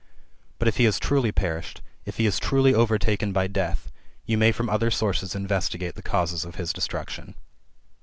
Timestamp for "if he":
0.67-0.85, 2.05-2.25